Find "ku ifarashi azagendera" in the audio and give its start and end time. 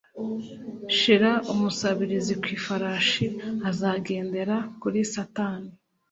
2.41-4.55